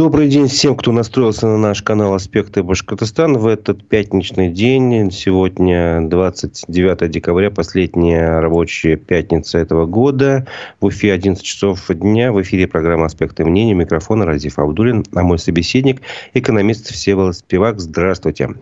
[0.00, 5.10] Добрый день всем, кто настроился на наш канал «Аспекты Башкортостана» в этот пятничный день.
[5.10, 10.46] Сегодня 29 декабря, последняя рабочая пятница этого года.
[10.80, 12.32] В Уфе 11 часов дня.
[12.32, 13.74] В эфире программа «Аспекты мнений».
[13.74, 16.00] Микрофон Разиф Абдулин, а мой собеседник–
[16.32, 17.78] экономист Всеволод Спивак.
[17.78, 18.54] Здравствуйте.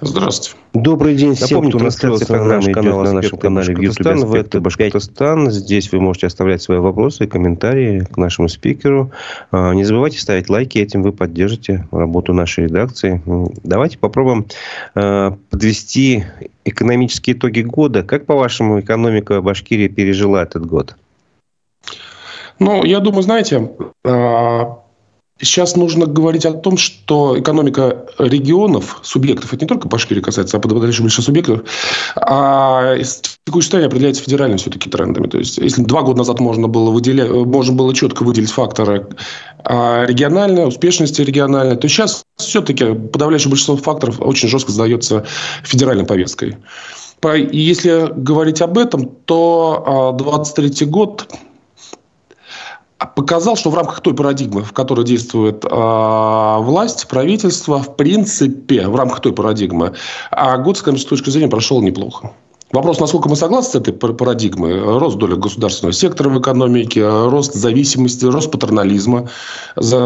[0.00, 0.56] Здравствуйте.
[0.74, 4.60] Добрый день всем, Напомню, кто на наш канал, на нашем канале в YouTube в это
[4.60, 5.50] Башкортостан.
[5.50, 9.10] Здесь вы можете оставлять свои вопросы и комментарии к нашему спикеру.
[9.50, 13.22] А, не забывайте ставить лайки, этим вы поддержите работу нашей редакции.
[13.64, 14.46] Давайте попробуем
[14.94, 16.24] а, подвести
[16.64, 18.04] экономические итоги года.
[18.04, 20.94] Как, по-вашему, экономика Башкирии пережила этот год?
[22.60, 23.70] Ну, я думаю, знаете,
[24.04, 24.78] а,
[25.40, 30.60] Сейчас нужно говорить о том, что экономика регионов, субъектов, это не только Башкирии касается, а
[30.60, 31.62] подавляющего большинства субъектов,
[32.16, 35.28] а текущее состояние определяется федеральными все-таки трендами.
[35.28, 39.06] То есть, если два года назад можно было, выделять, можно было четко выделить факторы
[39.64, 45.24] а, региональной, успешности региональной, то сейчас все-таки подавляющее большинство факторов очень жестко сдается
[45.62, 46.56] федеральной повесткой.
[47.24, 51.28] И если говорить об этом, то 2023 а, год
[53.18, 58.94] показал, что в рамках той парадигмы, в которой действует э, власть, правительство, в принципе, в
[58.94, 59.94] рамках той парадигмы,
[60.30, 62.30] а год, с точки зрения, прошел неплохо.
[62.70, 64.78] Вопрос, насколько мы согласны с этой парадигмой.
[64.98, 69.30] Рост доли государственного сектора в экономике, рост зависимости, рост патернализма,
[69.76, 69.98] за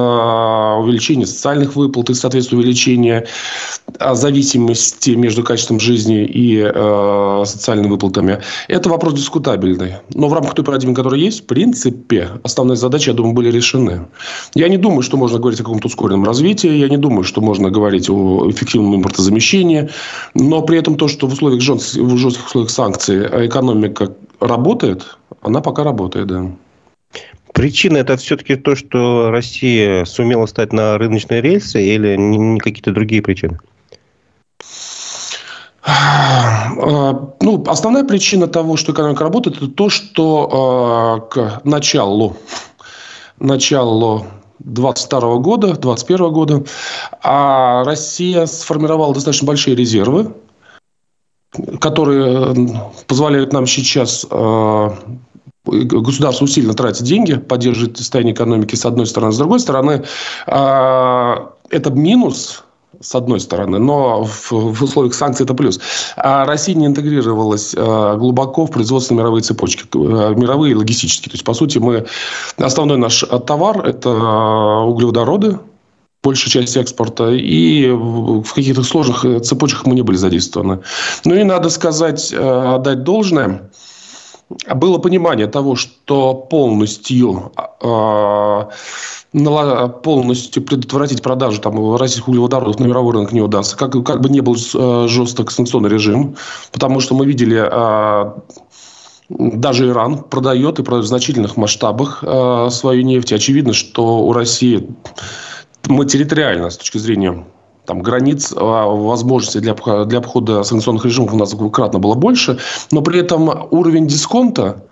[0.79, 3.27] увеличение социальных выплат и, соответственно, увеличение
[3.99, 8.39] а, зависимости между качеством жизни и э, социальными выплатами.
[8.69, 9.95] Это вопрос дискутабельный.
[10.15, 14.07] Но в рамках той парадигмы, которая есть, в принципе, основные задачи, я думаю, были решены.
[14.55, 16.71] Я не думаю, что можно говорить о каком-то ускоренном развитии.
[16.71, 19.91] Я не думаю, что можно говорить о эффективном импортозамещении.
[20.35, 25.85] Но при этом то, что в условиях жестких условиях санкций а экономика работает, она пока
[25.85, 26.51] работает, да.
[27.55, 33.23] Причина это все-таки то, что Россия сумела стать на рыночные рельсы или не какие-то другие
[33.23, 33.59] причины?
[35.85, 42.37] А, ну, основная причина того, что экономика работает, это то, что э, к началу,
[43.39, 44.27] началу
[44.61, 46.65] 2022 года, 2021 года
[47.23, 50.33] а Россия сформировала достаточно большие резервы
[51.81, 52.55] которые э,
[53.07, 54.91] позволяют нам сейчас э,
[55.65, 60.05] государство усиленно тратит деньги, поддерживает состояние экономики с одной стороны, с другой стороны,
[60.47, 61.37] э,
[61.71, 62.65] это минус
[63.01, 65.81] с одной стороны, но в, в условиях санкций это плюс.
[66.17, 71.31] А Россия не интегрировалась глубоко в производство мировой цепочки, мировые логистические.
[71.31, 72.07] То есть, по сути, мы
[72.59, 75.59] основной наш товар– это углеводороды,
[76.23, 80.81] большая часть экспорта, и в каких-то сложных э, цепочках мы не были задействованы.
[81.25, 83.71] Ну и надо сказать, э, отдать должное,
[84.75, 88.65] было понимание того, что полностью э,
[89.33, 93.77] полностью предотвратить продажу там, российских углеводородов на мировой рынок не удастся.
[93.77, 94.57] Как, как бы не был
[95.09, 96.37] жесток санкционный режим,
[96.71, 97.67] потому что мы видели
[99.31, 102.23] даже Иран продает и продает в значительных масштабах
[102.71, 103.33] свою нефть.
[103.33, 104.87] Очевидно, что у России
[105.89, 107.45] мы территориально, с точки зрения
[107.85, 112.59] там, границ, а, возможностей для, для обхода санкционных режимов у нас кратно было больше,
[112.91, 114.85] но при этом уровень дисконта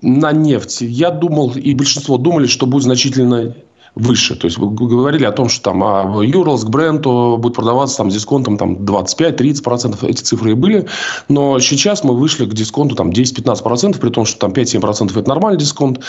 [0.00, 3.54] на нефть, я думал, и большинство думали, что будет значительно
[3.94, 4.36] выше.
[4.36, 8.10] То есть, вы говорили о том, что там а Юрлс к бренду будет продаваться там,
[8.10, 10.06] с дисконтом там, 25-30%.
[10.06, 10.86] Эти цифры и были.
[11.28, 15.58] Но сейчас мы вышли к дисконту там, 10-15%, при том, что там 5-7% это нормальный
[15.58, 16.00] дисконт.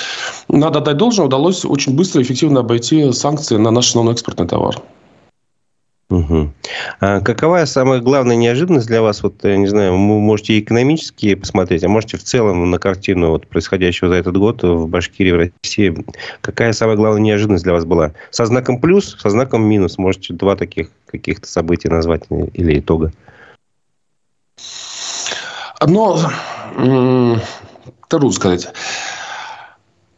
[0.48, 4.82] Надо отдать должное, удалось очень быстро и эффективно обойти санкции на наш основной экспортный товар.
[6.13, 6.53] Угу.
[7.00, 9.24] А какова самая главная неожиданность для вас?
[9.24, 13.47] Вот, я не знаю, вы можете экономически посмотреть, а можете в целом на картину вот,
[13.47, 16.06] происходящего за этот год в Башкирии, в России.
[16.41, 18.12] Какая самая главная неожиданность для вас была?
[18.29, 19.97] Со знаком плюс, со знаком минус.
[19.97, 23.12] Можете два таких каких-то события назвать или итога?
[25.79, 26.19] Одно,
[28.07, 28.68] трудно сказать.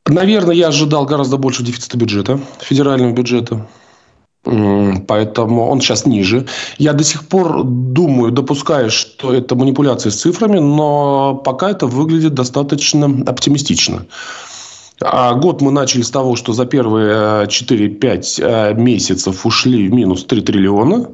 [0.07, 3.66] Наверное, я ожидал гораздо больше дефицита бюджета, федерального бюджета.
[4.46, 6.46] Поэтому он сейчас ниже.
[6.78, 12.36] Я до сих пор думаю, допускаю, что это манипуляция с цифрами, но пока это выглядит
[12.36, 14.06] достаточно оптимистично.
[15.02, 20.26] А год мы начали с того, что за первые 4-5 э, месяцев ушли в минус
[20.26, 21.09] 3 триллиона.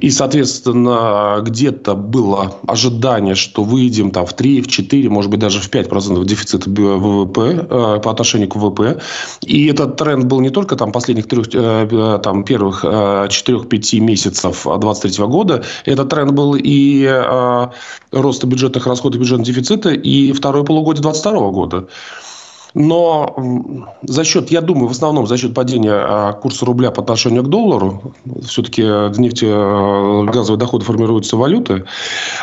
[0.00, 5.60] И, соответственно, где-то было ожидание, что выйдем там, в 3, в 4, может быть, даже
[5.60, 9.00] в 5% дефицита ВВП э, по отношению к ВВП.
[9.42, 14.00] И этот тренд был не только там, последних трех, э, э там, первых э, 4-5
[14.00, 15.62] месяцев 2023 года.
[15.84, 17.68] Этот тренд был и э,
[18.10, 21.88] роста бюджетных расходов, бюджетного дефицита, и второе полугодие 2022 года.
[22.74, 27.44] Но за счет, я думаю, в основном за счет падения а, курса рубля по отношению
[27.44, 31.84] к доллару, все-таки нефтегазовые доходы формируются валюты,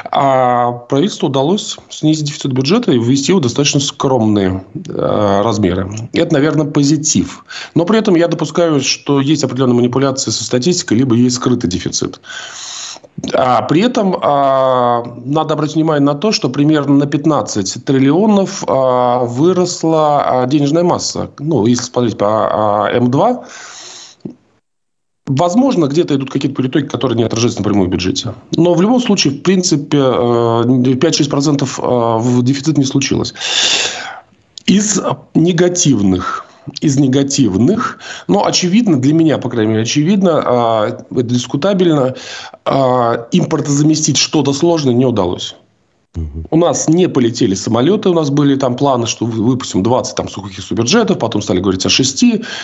[0.10, 6.10] а правительству удалось снизить дефицит бюджета и ввести его достаточно скромные размеры.
[6.14, 7.44] Это, наверное, позитив.
[7.76, 12.22] Но при этом я допускаю, что есть определенные манипуляции со статистикой, либо есть скрытый дефицит.
[13.34, 19.20] А при этом а, надо обратить внимание на то, что примерно на 15 триллионов а,
[19.20, 21.30] выросла а, денежная масса.
[21.40, 23.46] Ну, если смотреть по а, М2,
[25.28, 28.34] Возможно, где-то идут какие-то перетоки, которые не отражаются напрямую в бюджете.
[28.58, 33.34] Но в любом случае, в принципе, 5-6% а, в дефицит не случилось.
[34.66, 35.00] Из
[35.34, 36.46] негативных
[36.80, 42.16] из негативных, но очевидно, для меня, по крайней мере, очевидно, а, это дискутабельно,
[42.66, 45.56] а, импортозаместить что-то сложное не удалось.
[46.50, 50.62] У нас не полетели самолеты, у нас были там планы, что выпустим 20 там, сухих
[50.62, 52.24] суперджетов, потом стали говорить о 6.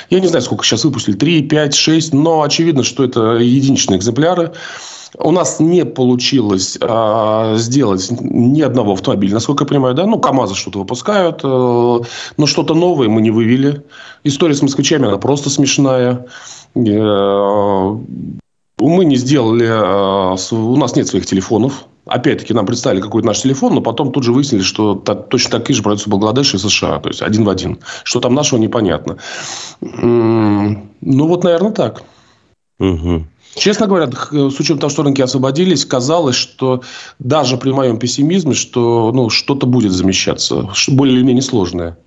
[0.09, 4.51] Я не знаю, сколько сейчас выпустили, 3, 5, 6, но очевидно, что это единичные экземпляры.
[5.17, 10.53] У нас не получилось э, сделать ни одного автомобиля, насколько я понимаю, да, ну, КАМАЗы
[10.53, 13.83] что-то выпускают, э, но что-то новое мы не вывели.
[14.25, 16.25] История с москвичами, она просто смешная.
[16.75, 17.97] Э,
[18.79, 23.75] мы не сделали, э, у нас нет своих телефонов, Опять-таки нам представили какой-то наш телефон,
[23.75, 26.99] но потом тут же выяснили, что точно такие же продаются в Бангладеше и США.
[26.99, 27.79] То есть, один в один.
[28.03, 29.17] Что там нашего, непонятно.
[29.81, 32.03] Ну, вот, наверное, так.
[32.79, 33.25] Угу.
[33.55, 36.83] Честно говоря, с учетом того, что рынки освободились, казалось, что
[37.17, 41.97] даже при моем пессимизме, что ну, что-то будет замещаться, более или менее сложное.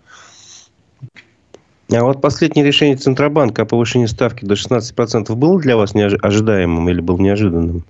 [1.92, 7.00] А вот последнее решение Центробанка о повышении ставки до 16% было для вас ожидаемым или
[7.00, 7.84] был неожиданным?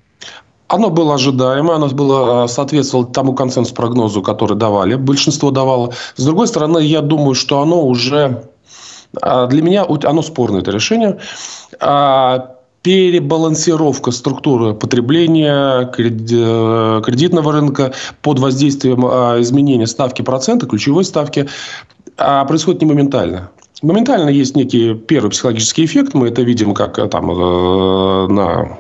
[0.71, 5.93] Оно было ожидаемо, оно было, а, соответствовало тому консенсус-прогнозу, который давали, большинство давало.
[6.15, 8.45] С другой стороны, я думаю, что оно уже...
[9.21, 11.19] А, для меня оно спорное, это решение
[11.81, 19.05] а, перебалансировка структуры потребления кредитного рынка под воздействием
[19.43, 21.49] изменения ставки процента, ключевой ставки,
[22.17, 23.51] происходит не моментально.
[23.83, 26.15] Моментально есть некий первый психологический эффект.
[26.15, 28.79] Мы это видим как там, э, на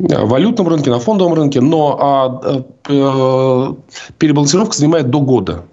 [0.00, 3.76] валютном рынке, на фондовом рынке, но а, а,
[4.18, 5.64] перебалансировка занимает до года.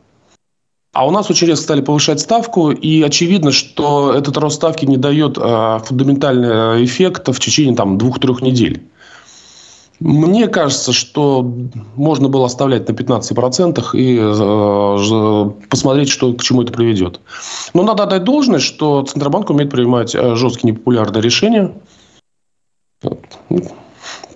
[0.93, 4.97] А у нас очень резко стали повышать ставку, и очевидно, что этот рост ставки не
[4.97, 8.83] дает а, фундаментального эффекта в течение там, двух-трех недель.
[9.99, 11.41] Мне кажется, что
[11.95, 17.19] можно было оставлять на 15% и э, посмотреть, что, к чему это приведет.
[17.73, 21.73] Но надо отдать должное, что Центробанк умеет принимать жесткие непопулярные решения.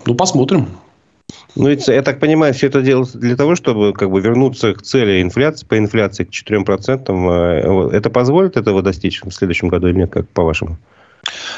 [0.06, 0.68] Ну, посмотрим.
[1.56, 5.22] Ну, я так понимаю, все это делается для того, чтобы как бы вернуться к цели
[5.22, 7.90] инфляции, по инфляции к 4%.
[7.92, 10.78] Э, это позволит этого достичь в следующем году или нет, как по-вашему?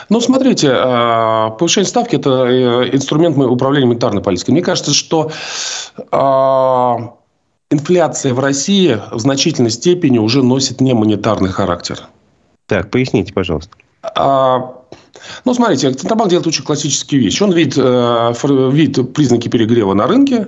[0.09, 4.51] Ну, смотрите, э, повышение ставки– это э, инструмент управления монетарной политикой.
[4.51, 5.31] Мне кажется, что
[7.69, 11.99] инфляция в России в значительной степени уже носит не монетарный характер.
[12.65, 13.75] Так, поясните, пожалуйста.
[15.45, 17.44] Ну, смотрите, Центробанк делает очень классические вещи.
[17.44, 18.33] Он видит, э,
[18.71, 20.48] видит признаки перегрева на рынке,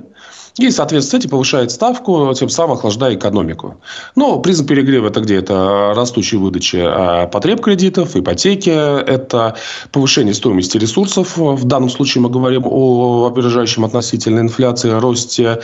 [0.58, 3.76] и, соответственно, с этим повышает ставку, тем самым охлаждая экономику.
[4.16, 5.36] Но признак перегрева– это где?
[5.36, 9.56] Это растущая выдача э, потреб кредитов, ипотеки, это
[9.92, 11.36] повышение стоимости ресурсов.
[11.36, 15.62] В данном случае мы говорим о опережающем относительно инфляции, росте,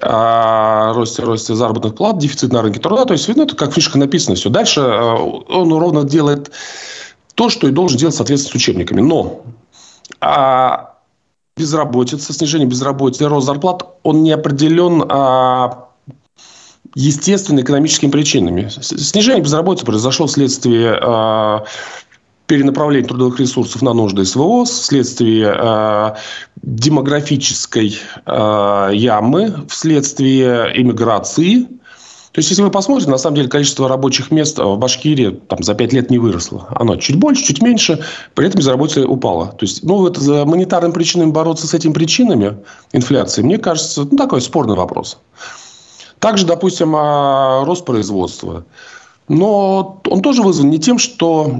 [0.00, 3.04] э, росте, росте заработных плат, дефицит на рынке труда.
[3.06, 4.50] То есть, ну, это как фишка написано все.
[4.50, 6.52] Дальше он ровно делает
[7.34, 9.00] то, что и должен делать, соответственно, с учебниками.
[9.00, 9.42] Но
[10.20, 10.94] а,
[11.56, 15.88] безработица, снижение безработицы, рост зарплат, он не определен а,
[16.94, 18.68] естественными экономическими причинами.
[18.68, 21.64] Снижение безработицы произошло вследствие а,
[22.46, 26.14] перенаправления трудовых ресурсов на нужды СВО, вследствие э,
[26.56, 27.96] демографической
[28.26, 31.68] э, ямы, вследствие иммиграции,
[32.32, 35.74] то есть, если вы посмотрите, на самом деле количество рабочих мест в Башкирии там, за
[35.74, 36.66] 5 лет не выросло.
[36.70, 38.02] Оно чуть больше, чуть меньше,
[38.34, 39.48] при этом безработица упала.
[39.48, 42.56] То есть, ну, вот за монетарными причинами бороться с этими причинами
[42.92, 45.18] инфляции, мне кажется, ну, такой спорный вопрос.
[46.20, 48.64] Также, допустим, а, рост производства.
[49.28, 51.50] Но он тоже вызван не тем, что...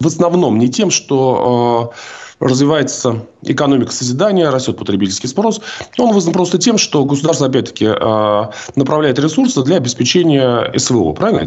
[0.00, 1.96] В основном не тем, что а,
[2.40, 5.60] развивается экономика созидания, растет потребительский спрос.
[5.98, 8.44] Он вызван просто тем, что государство, опять-таки, э,
[8.76, 11.12] направляет ресурсы для обеспечения СВО.
[11.12, 11.46] Правильно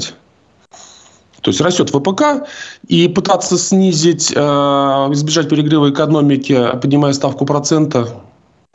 [1.42, 2.48] То есть растет ВПК,
[2.88, 8.08] и пытаться снизить, э, избежать перегрева экономики, поднимая ставку процента,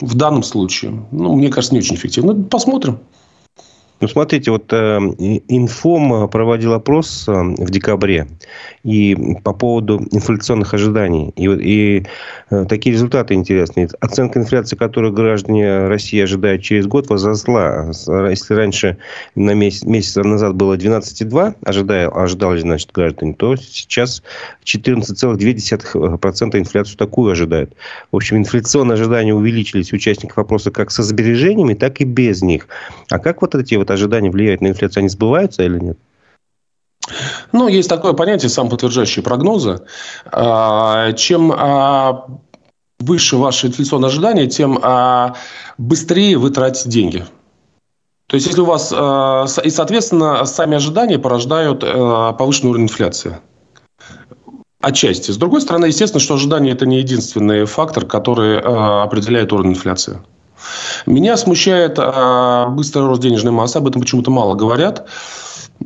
[0.00, 2.34] в данном случае, ну, мне кажется, не очень эффективно.
[2.34, 3.00] Посмотрим.
[4.00, 4.76] Ну, смотрите, вот э,
[5.48, 8.28] Инфом проводил опрос э, в декабре
[8.84, 11.32] и по поводу инфляционных ожиданий.
[11.34, 12.06] И, и
[12.50, 13.88] э, такие результаты интересные.
[14.00, 17.90] Оценка инфляции, которую граждане России ожидают через год, возросла.
[18.30, 18.98] Если раньше
[19.34, 24.22] на месяц, месяц назад было 12,2, ожидали, ожидали, значит, граждане, то сейчас
[24.64, 27.74] 14,2% инфляцию такую ожидают.
[28.12, 32.68] В общем, инфляционные ожидания увеличились у участников опроса как со сбережениями, так и без них.
[33.10, 35.98] А как вот эти вот вот ожидания влияют на инфляцию, они сбываются или нет?
[37.52, 39.80] Ну, есть такое понятие самоподтверждающие прогнозы.
[40.26, 42.26] А, чем а,
[42.98, 45.34] выше ваши инфляционные ожидания, тем а,
[45.78, 47.24] быстрее вы тратите деньги.
[48.26, 48.92] То есть, если у вас...
[48.92, 53.38] И, соответственно, сами ожидания порождают повышенный уровень инфляции.
[54.82, 55.30] Отчасти.
[55.30, 60.20] С другой стороны, естественно, что ожидание– это не единственный фактор, который определяет уровень инфляции.
[61.06, 63.76] Меня смущает э, быстрый рост денежной массы.
[63.76, 65.06] Об этом почему-то мало говорят.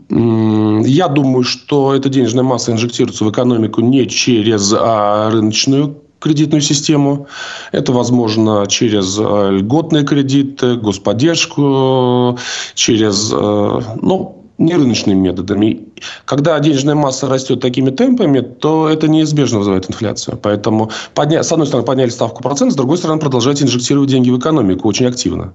[0.09, 7.27] Я думаю, что эта денежная масса инжектируется в экономику не через а, рыночную кредитную систему.
[7.73, 12.39] Это возможно через а, льготные кредиты, господдержку,
[12.75, 15.89] через ну, не рыночными методами.
[16.25, 20.39] Когда денежная масса растет такими темпами, то это неизбежно вызывает инфляцию.
[20.41, 21.43] Поэтому, подня...
[21.43, 25.07] с одной стороны, подняли ставку процента, с другой стороны, продолжаете инжектировать деньги в экономику очень
[25.07, 25.55] активно.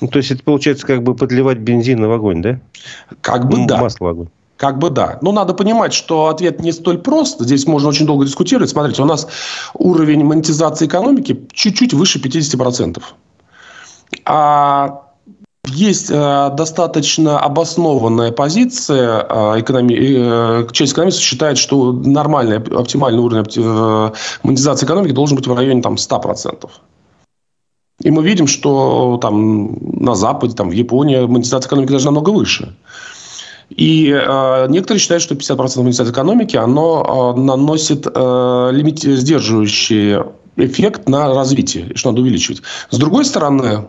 [0.00, 2.60] Ну, то есть, это получается как бы подливать бензин в огонь, да?
[3.20, 3.78] Как бы ну, да.
[3.78, 4.28] Масло в огонь.
[4.56, 5.18] Как бы да.
[5.22, 7.40] Но надо понимать, что ответ не столь прост.
[7.40, 8.70] Здесь можно очень долго дискутировать.
[8.70, 9.26] Смотрите, у нас
[9.74, 13.02] уровень монетизации экономики чуть-чуть выше 50%.
[14.24, 15.02] А
[15.68, 19.24] есть э, достаточно обоснованная позиция.
[19.28, 19.94] Э, экономи...
[19.94, 25.80] Э, часть экономистов считает, что нормальный, оптимальный уровень э, монетизации экономики должен быть в районе
[25.80, 26.68] там, 100%.
[28.02, 32.74] И мы видим, что там, на Западе, там, в Японии монетизация экономики даже намного выше.
[33.70, 41.08] И э, некоторые считают, что 50% монетизации экономики оно э, наносит э, лимит, сдерживающие эффект
[41.08, 42.62] на развитие, что надо увеличивать.
[42.90, 43.86] С другой стороны,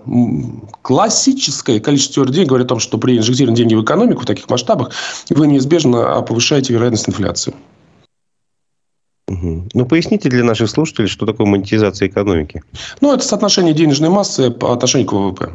[0.81, 4.91] классическое количество денег говорит о том, что при инжектировании денег в экономику в таких масштабах
[5.29, 7.53] вы неизбежно повышаете вероятность инфляции.
[9.27, 12.61] Ну, поясните для наших слушателей, что такое монетизация экономики.
[13.01, 15.53] Ну, это соотношение денежной массы по отношению к ВВП.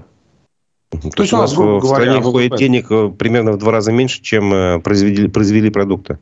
[0.91, 2.57] То, То есть, у нас, грубо в говоря, стране ВВП...
[2.57, 6.19] денег э, примерно в два раза меньше, чем э, произвели, произвели продукта.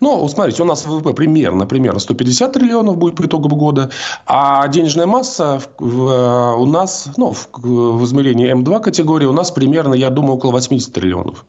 [0.00, 3.90] Ну, смотрите, у нас ВВП примерно, примерно 150 триллионов будет по итогу года,
[4.26, 9.94] а денежная масса в, у нас, ну, в, в измерении М2 категории у нас примерно,
[9.94, 11.44] я думаю, около 80 триллионов.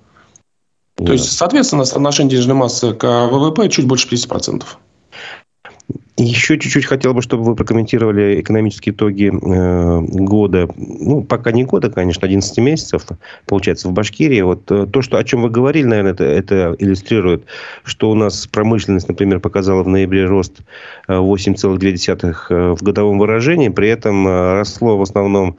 [0.97, 1.05] Да.
[1.05, 4.63] То есть, соответственно, соотношение денежной массы к ВВП чуть больше 50%.
[6.21, 10.69] Еще чуть-чуть хотел бы, чтобы вы прокомментировали экономические итоги э, года.
[10.75, 13.07] Ну, пока не года, конечно, 11 месяцев,
[13.47, 14.41] получается, в Башкирии.
[14.41, 17.45] Вот э, то, что, о чем вы говорили, наверное, это, это иллюстрирует,
[17.83, 20.61] что у нас промышленность, например, показала в ноябре рост
[21.07, 23.69] 8,2 э, в годовом выражении.
[23.69, 25.57] При этом росло в основном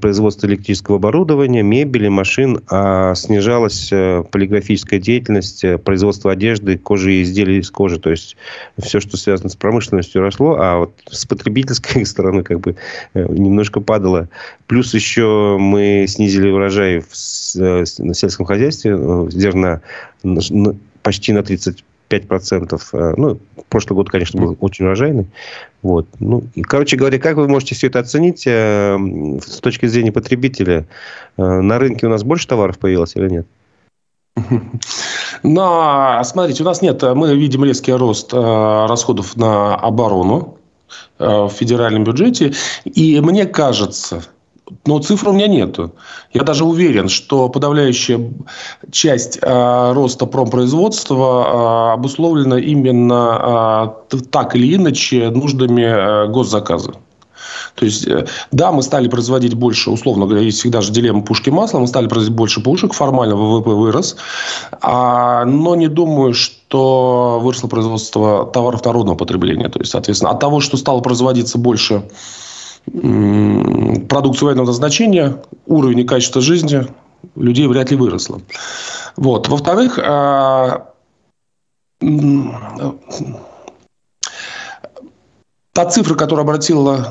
[0.00, 7.70] производство электрического оборудования, мебели, машин, а снижалась полиграфическая деятельность, производство одежды, кожи и изделий из
[7.70, 7.98] кожи.
[7.98, 8.36] То есть,
[8.78, 12.76] все, что связано с промышленностью, росло, а вот с потребительской стороны как бы
[13.14, 14.28] э, немножко падало.
[14.66, 19.80] Плюс еще мы снизили урожай в, э, сельском хозяйстве э, зерна
[21.02, 23.14] почти на 30 5%.
[23.16, 23.38] Ну,
[23.68, 25.26] прошлый год, конечно, был очень урожайный.
[25.82, 26.06] Вот.
[26.20, 30.86] Ну, и, короче говоря, как вы можете все это оценить с точки зрения потребителя?
[31.36, 33.46] На рынке у нас больше товаров появилось или нет?
[35.42, 38.36] Но, смотрите, у нас нет, мы видим резкий рост э,
[38.88, 40.58] расходов на оборону
[41.18, 42.52] э, в федеральном бюджете.
[42.84, 44.22] И мне кажется,
[44.86, 45.94] но цифр у меня нету.
[46.32, 48.32] Я даже уверен, что подавляющая
[48.90, 56.94] часть э, роста промпроизводства э, обусловлена именно э, так или иначе нуждами э, госзаказа.
[57.74, 61.50] То есть, э, да, мы стали производить больше, условно говоря, есть всегда же дилемма пушки
[61.50, 64.16] масла, мы стали производить больше пушек, формально ВВП вырос,
[64.80, 69.68] а, но не думаю, что выросло производство товаров народного потребления.
[69.68, 72.04] То есть, соответственно, от того, что стало производиться больше
[74.12, 76.86] продукции военного назначения, уровень и качество жизни
[77.34, 78.42] людей вряд ли выросло.
[79.16, 79.48] Вот.
[79.48, 80.92] Во-вторых, а,
[85.72, 87.10] та цифра, которая обратила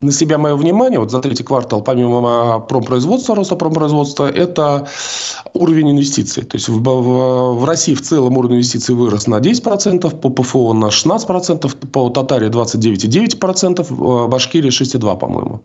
[0.00, 4.88] на себя мое внимание, вот за третий квартал, помимо промпроизводства, роста промпроизводства, это
[5.54, 6.44] уровень инвестиций.
[6.44, 10.72] То есть, в, в, в России в целом уровень инвестиций вырос на 10%, по ПФО
[10.74, 15.64] на 16%, по Татаре 29,9%, в Башкирии 6,2%, по-моему.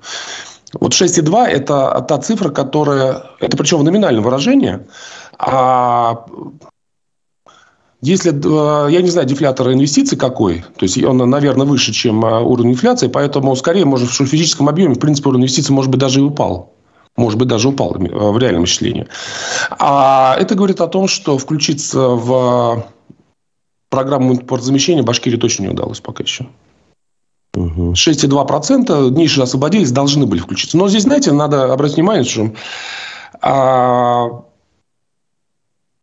[0.79, 3.23] Вот 6,2– это та цифра, которая…
[3.39, 4.79] Это причем в номинальном выражении.
[5.39, 6.25] А
[8.01, 12.41] если, э, я не знаю, дефлятор инвестиций какой, то есть он, наверное, выше, чем э,
[12.41, 16.19] уровень инфляции, поэтому скорее, может, в физическом объеме, в принципе, уровень инвестиций, может быть, даже
[16.19, 16.73] и упал.
[17.15, 19.07] Может быть, даже упал э, в реальном исчислении.
[19.71, 22.85] А это говорит о том, что включиться в
[23.89, 26.47] программу импортозамещения Башкирии точно не удалось пока еще.
[27.55, 30.77] 6,2% ниши освободились, должны были включиться.
[30.77, 32.51] Но здесь, знаете, надо обратить внимание, что
[33.41, 34.43] а,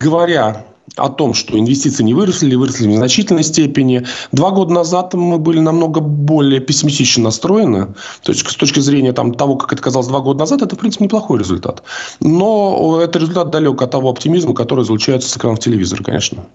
[0.00, 0.66] говоря
[0.96, 4.04] о том, что инвестиции не выросли или выросли в незначительной степени.
[4.32, 7.94] Два года назад мы были намного более пессимистично настроены.
[8.22, 10.78] То есть, с точки зрения там, того, как это казалось два года назад, это, в
[10.78, 11.82] принципе, неплохой результат.
[12.20, 16.46] Но это результат далек от того оптимизма, который излучается с экранов телевизора, конечно.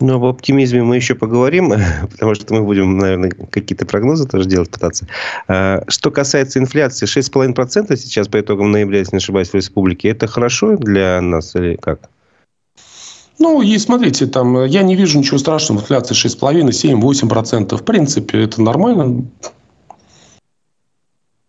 [0.00, 1.72] Ну, об оптимизме мы еще поговорим,
[2.10, 5.06] потому что мы будем, наверное, какие-то прогнозы тоже делать пытаться.
[5.46, 10.26] А, что касается инфляции, 6,5% сейчас по итогам ноября, если не ошибаюсь, в республике, это
[10.26, 12.08] хорошо для нас или как?
[13.40, 15.80] Ну, и смотрите, там, я не вижу ничего страшного.
[15.80, 17.74] Инфляция 6,5, 7, 8%.
[17.74, 19.24] В принципе, это нормально.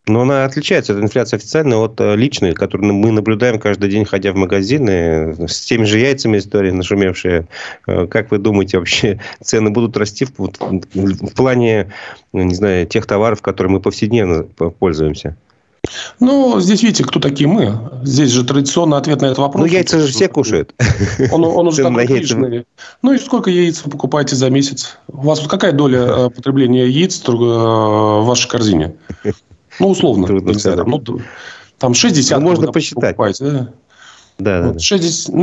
[0.08, 4.32] Но она отличается, эта инфляция официальная, от э, личной, которую мы наблюдаем каждый день, ходя
[4.32, 5.36] в магазины.
[5.48, 7.48] С теми же яйцами истории нашумевшие.
[7.88, 11.92] Э, как вы думаете, вообще цены будут расти в, в плане,
[12.32, 15.36] не знаю, тех товаров, которыми мы повседневно пользуемся?
[16.20, 17.78] Ну, здесь видите, кто такие мы.
[18.04, 19.66] Здесь же традиционный ответ на этот вопрос.
[19.66, 20.74] Ну, яйца же все кушают.
[21.32, 22.66] Он, он уже такой кришный.
[23.02, 24.98] Ну, и сколько яиц вы покупаете за месяц?
[25.08, 28.96] У вас вот какая доля э, потребления яиц э, в вашей корзине?
[29.80, 30.28] Ну, условно.
[30.28, 30.86] Трудно сказать.
[30.86, 31.04] Ну,
[31.78, 33.18] там 60 ну, можно посчитать.
[33.40, 33.74] Да,
[34.38, 34.62] да.
[34.68, 35.36] Вот, 60,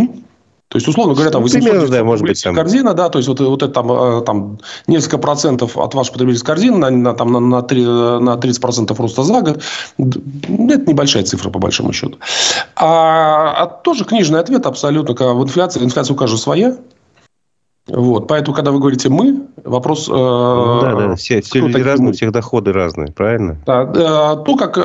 [0.69, 2.55] то есть, условно говоря, там 800 Примерно, да, может быть, там...
[2.55, 6.55] корзина, да, то есть, вот, вот это там, э, там несколько процентов от вашей потребительской
[6.55, 9.63] корзины на, на, там, на, на, 3, на 30 процентов роста за год.
[9.99, 12.19] Это небольшая цифра, по большому счету.
[12.77, 15.15] А, а тоже книжный ответ абсолютно.
[15.15, 16.77] В инфляции, инфляция у каждого своя.
[17.89, 20.09] Вот, поэтому, когда вы говорите мы, вопрос...
[20.09, 23.59] Э, да, да, все, все люди разные, у всех доходы разные, правильно?
[23.67, 24.81] Да, э, то, как, э,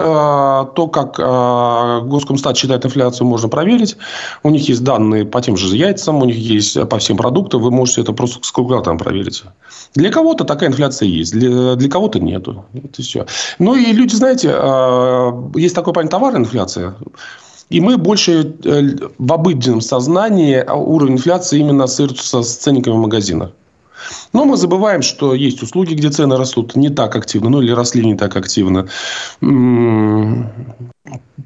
[0.76, 3.98] то, как э, Госкомстат считает инфляцию, можно проверить.
[4.44, 7.72] У них есть данные по тем же яйцам, у них есть по всем продуктам, вы
[7.72, 9.44] можете это просто с калькулятором проверить.
[9.96, 12.66] Для кого-то такая инфляция есть, для, для кого-то нету.
[12.74, 13.26] Это все.
[13.60, 16.96] Ну, и люди, знаете, э, есть такой понятие товарная инфляция.
[17.74, 18.82] И мы больше э,
[19.18, 23.50] в обыденном сознании а уровень инфляции именно ассоциируется с ценниками в магазинах.
[24.32, 28.06] Но мы забываем, что есть услуги, где цены растут не так активно, ну или росли
[28.06, 28.88] не так активно.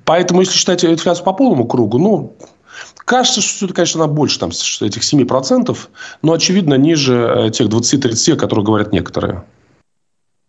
[0.03, 2.35] Поэтому, если считать инфляцию по полному кругу, ну,
[3.05, 5.77] кажется, что это, конечно, она больше там, этих 7%,
[6.23, 9.45] но, очевидно, ниже э, тех 20-30, о которых говорят некоторые.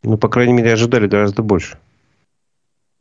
[0.03, 1.79] Ну, по крайней мере, ожидали гораздо больше.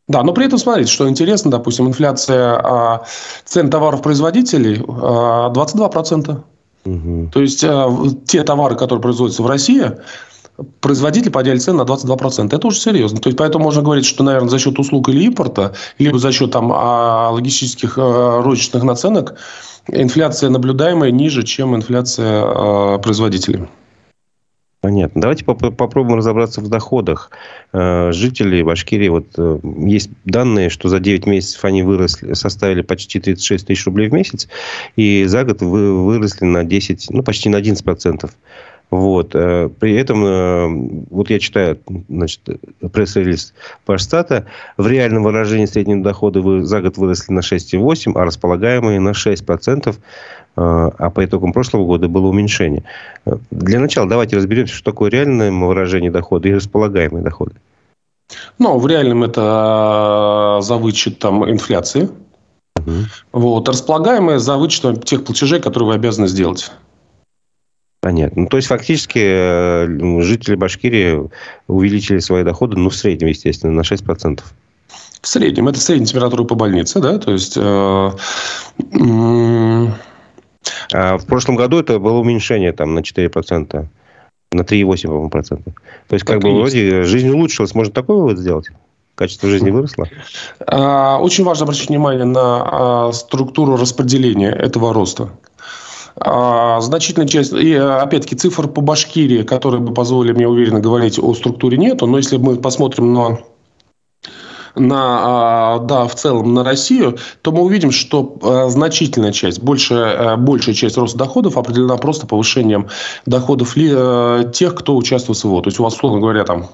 [0.08, 3.04] Да, но при этом смотрите, что интересно, допустим, инфляция а,
[3.44, 6.38] цен товаров-производителей а, 22%.
[6.86, 7.30] Угу.
[7.34, 7.92] То есть, а,
[8.26, 9.92] те товары, которые производятся в России,
[10.80, 12.56] производители подняли цены на 22%.
[12.56, 13.20] Это уже серьезно.
[13.20, 16.52] То есть, поэтому можно говорить, что, наверное, за счет услуг или импорта, либо за счет
[16.52, 19.36] там, а, логистических а, розничных наценок,
[19.90, 23.68] инфляция наблюдаемая ниже, чем инфляция а, производителей.
[24.80, 25.22] Понятно.
[25.22, 27.32] Давайте поп- попробуем разобраться в доходах
[27.74, 29.08] э, жителей Башкирии.
[29.08, 34.08] Вот э, есть данные, что за 9 месяцев они выросли, составили почти 36 тысяч рублей
[34.10, 34.48] в месяц,
[34.96, 38.32] и за год вы, выросли на 10, ну почти на 11 процентов.
[38.90, 39.32] Вот.
[39.36, 42.42] Э, при этом, э, вот я читаю значит,
[42.92, 43.54] пресс-релиз
[43.86, 44.46] Пашстата,
[44.78, 49.90] в реальном выражении среднего дохода вы за год выросли на 6,8, а располагаемые на 6%,
[49.90, 49.96] э,
[50.56, 52.84] а по итогам прошлого года было уменьшение.
[53.52, 57.56] Для начала давайте разберемся, что такое реальное выражение дохода и располагаемые доходы.
[58.58, 62.10] Ну, в реальном это за вычетом инфляции.
[62.78, 62.92] Угу.
[63.34, 63.70] Вот.
[63.70, 66.72] Располагаемое за вычетом тех платежей, которые вы обязаны сделать.
[68.08, 68.44] Понятно.
[68.44, 71.30] Ну, то есть, фактически, э, жители Башкирии
[71.68, 74.46] увеличили свои доходы, ну, в среднем, естественно, на 6%.
[75.22, 75.68] В среднем.
[75.68, 77.18] Это средняя температура по больнице, да?
[77.20, 77.58] То есть...
[77.58, 78.12] Э,
[80.94, 83.86] а в прошлом году это было уменьшение там, на 4%.
[84.54, 85.72] На 3,8, по-моему, процента.
[86.08, 87.76] То есть, как так бы, вроде, жизнь улучшилась.
[87.76, 88.70] Можно такой вывод сделать?
[89.16, 90.08] Качество жизни выросло?
[90.66, 95.32] А, очень важно обратить внимание на а, структуру распределения этого роста.
[96.20, 101.34] А, значительная часть, и опять-таки цифр по Башкирии, которые бы позволили мне уверенно говорить о
[101.34, 103.40] структуре нету, но если мы посмотрим на
[104.80, 110.38] на, а, да, в целом на Россию, то мы увидим, что а, значительная часть, большая,
[110.38, 112.88] большая часть роста доходов определена просто повышением
[113.26, 115.62] доходов тех, кто участвует в СВО.
[115.64, 116.68] То есть, у вас, условно говоря, там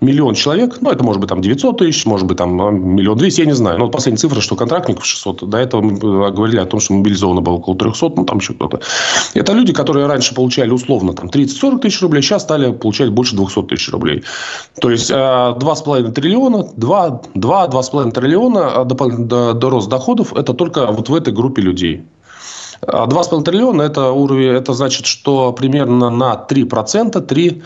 [0.00, 3.40] миллион человек, ну, это может быть там 900 тысяч, может быть там а, миллион двести,
[3.40, 3.78] я не знаю.
[3.78, 6.94] Но вот последняя цифра, что контрактников 600, до этого мы э, говорили о том, что
[6.94, 8.80] мобилизовано было около 300, ну, там еще кто-то.
[9.34, 13.62] Это люди, которые раньше получали условно там 30-40 тысяч рублей, сейчас стали получать больше 200
[13.62, 14.22] тысяч рублей.
[14.80, 21.32] То есть, 2,5 триллиона, 2-2,5 триллиона до, до рост доходов, это только вот в этой
[21.32, 22.04] группе людей.
[22.82, 27.62] 2,5 триллиона это уровень, это значит, что примерно на 3%, 3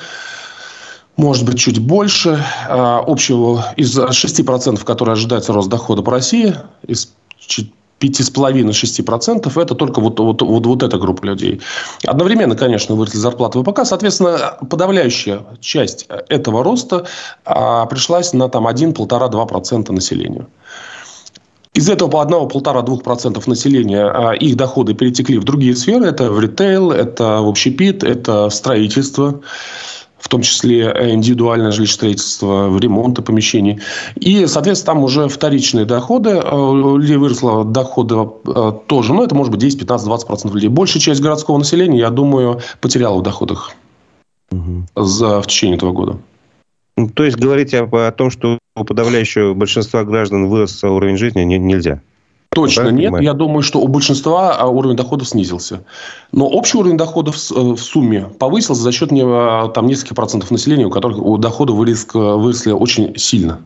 [1.17, 6.55] может быть, чуть больше а, общего из 6%, которые ожидается рост дохода по России,
[6.87, 7.13] из
[8.03, 11.61] 5,5-6%, это только вот, вот, вот, вот эта группа людей.
[12.05, 13.85] Одновременно, конечно, выросли зарплаты ВПК.
[13.85, 17.07] Соответственно, подавляющая часть этого роста
[17.45, 20.47] а, пришлась на там, 1-1,5-2% населения.
[21.75, 26.07] Из этого по 1-1,5-2% населения а, их доходы перетекли в другие сферы.
[26.07, 29.41] Это в ритейл, это в общепит, это в строительство
[30.23, 33.81] в том числе э, индивидуальное жилищное строительство, ремонты помещений.
[34.15, 36.31] И, соответственно, там уже вторичные доходы.
[36.31, 38.15] Э, у людей выросло доходы
[38.47, 40.69] э, тоже, но это может быть 10, 15, 20 процентов людей.
[40.69, 43.73] Большая часть городского населения, я думаю, потеряла в доходах
[44.53, 44.87] угу.
[44.95, 46.19] за, в течение этого года.
[46.97, 51.41] Ну, то есть говорить о, о том, что у подавляющего большинства граждан вырос уровень жизни,
[51.43, 52.01] не, нельзя.
[52.55, 53.07] Точно нет.
[53.07, 53.25] Понимаю.
[53.25, 55.85] Я думаю, что у большинства а, уровень доходов снизился.
[56.33, 60.87] Но общий уровень доходов э, в сумме повысился за счет а, там, нескольких процентов населения,
[60.87, 63.61] у которых у дохода выросли, очень сильно.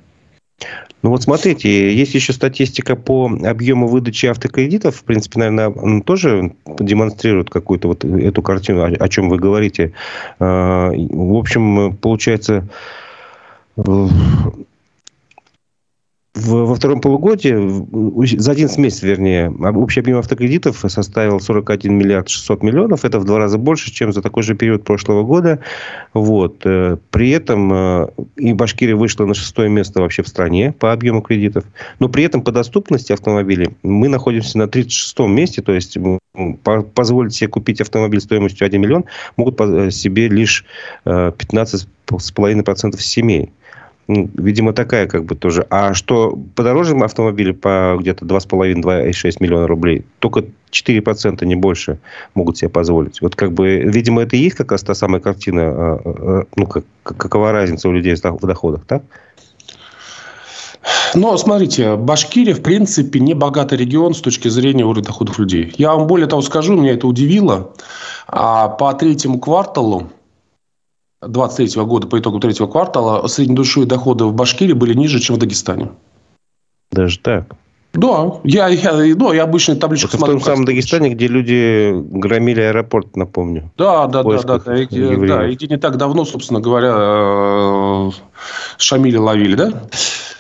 [1.03, 4.97] Ну вот смотрите, есть еще статистика по объему выдачи автокредитов.
[4.97, 9.93] В принципе, наверное, тоже демонстрирует какую-то вот эту картину, о чем вы говорите.
[10.39, 12.69] А, в общем, получается,
[16.37, 23.05] во втором полугодии, за 11 месяцев, вернее, общий объем автокредитов составил 41 миллиард 600 миллионов.
[23.05, 25.61] Это в два раза больше, чем за такой же период прошлого года.
[26.13, 26.61] Вот.
[26.65, 31.23] Э, при этом э, и Башкирия вышла на шестое место вообще в стране по объему
[31.23, 31.65] кредитов.
[32.01, 35.63] Но при этом по доступности автомобилей мы находимся на 36 месте.
[35.63, 35.97] То есть
[36.95, 39.05] позволить себе купить автомобиль стоимостью 1 миллион
[39.39, 39.59] могут
[39.93, 40.67] себе лишь
[41.07, 43.53] 15,5% э, семей.
[44.09, 45.67] Видимо, такая как бы тоже.
[45.69, 51.99] А что подороже автомобили по где-то 2,5-2,6 миллиона рублей, только 4%, не больше,
[52.35, 53.21] могут себе позволить.
[53.21, 56.67] Вот как бы, видимо, это и есть как раз та самая картина, а, а, ну,
[56.67, 59.03] как, какова разница у людей в доходах, так?
[61.15, 65.73] Но смотрите, Башкирия, в принципе, не богатый регион с точки зрения уровня доходов людей.
[65.79, 67.73] Я вам более того скажу, меня это удивило.
[68.29, 70.11] А по третьему кварталу
[71.23, 75.91] 2023 года по итогу третьего квартала среднедушевые доходы в Башкирии были ниже, чем в Дагестане.
[76.91, 77.47] Даже так?
[77.95, 80.39] Да, я, я, ну, я обычно табличку Это смотрю.
[80.39, 83.71] в том самом Дагестане, где люди громили аэропорт, напомню.
[83.79, 85.49] Да, да, да, да, да, и, да.
[85.49, 88.11] И где не так давно, собственно говоря, э,
[88.77, 89.71] Шамиля ловили, да?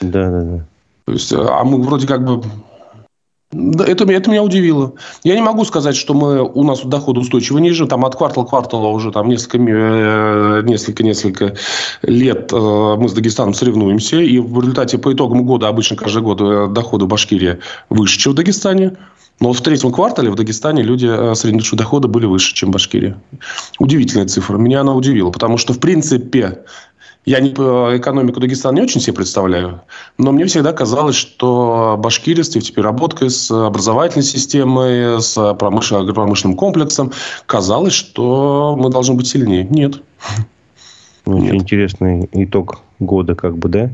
[0.02, 0.66] Да, да, да.
[1.06, 2.42] То есть, а мы вроде как бы
[3.80, 4.92] это, это меня удивило.
[5.24, 7.86] Я не могу сказать, что мы, у нас доход устойчиво ниже.
[7.86, 11.54] Там от квартала к кварталу уже там несколько, э, несколько, несколько
[12.02, 14.20] лет э, мы с Дагестаном соревнуемся.
[14.20, 18.32] И в результате по итогам года, обычно каждый год э, доходы в Башкирии выше, чем
[18.32, 18.92] в Дагестане.
[19.38, 23.16] Но в третьем квартале в Дагестане люди среднедушевые доходы были выше, чем в Башкирии.
[23.78, 24.56] Удивительная цифра.
[24.56, 25.30] Меня она удивила.
[25.30, 26.64] Потому что, в принципе,
[27.26, 29.82] я не, экономику Дагестана не очень себе представляю,
[30.16, 37.12] но мне всегда казалось, что Башкирия с переработкой, с образовательной системой, с промышленным, агропромышленным комплексом,
[37.46, 39.66] казалось, что мы должны быть сильнее.
[39.68, 40.00] Нет.
[41.26, 41.54] Очень Нет.
[41.54, 43.90] интересный итог года, как бы, да?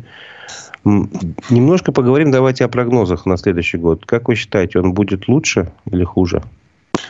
[0.85, 4.05] Немножко поговорим давайте о прогнозах на следующий год.
[4.05, 6.43] Как вы считаете, он будет лучше или хуже?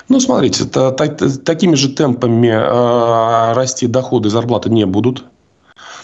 [0.09, 1.09] Ну, смотрите, та, та,
[1.45, 5.25] такими же темпами э, расти доходы и зарплаты не будут.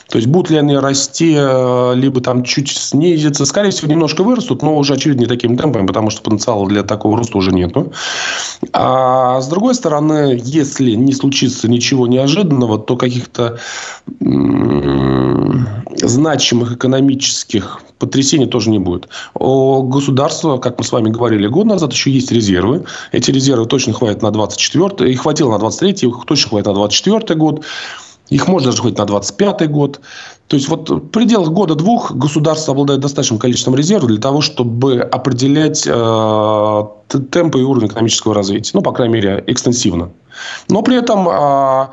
[0.09, 3.45] То есть, будут ли они расти, э, либо там чуть снизиться.
[3.45, 7.19] Скорее всего, немножко вырастут, но уже очевидно не таким темпом, потому что потенциала для такого
[7.19, 7.93] роста уже нету.
[8.73, 13.59] А с другой стороны, если не случится ничего неожиданного, то каких-то
[16.01, 19.09] значимых экономических потрясений тоже не будет.
[19.35, 22.85] У государства, как мы с вами говорили год назад, еще есть резервы.
[23.13, 27.35] Эти резервы точно хватит на 24 их хватило на 23 их точно хватит на 24
[27.39, 27.65] год.
[28.31, 30.01] Их можно даже хоть на 25 год.
[30.49, 35.87] То есть, вот в пределах года-двух государство обладает достаточным количеством резервов для того, чтобы определять
[35.87, 36.85] э,
[37.31, 38.73] темпы и уровень экономического развития.
[38.75, 40.11] Ну, по крайней мере, экстенсивно.
[40.69, 41.87] Но при этом э,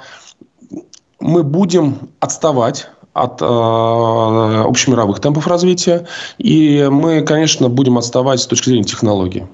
[1.19, 6.05] мы будем отставать от э, общемировых темпов развития.
[6.37, 9.45] И мы, конечно, будем отставать с точки зрения технологий.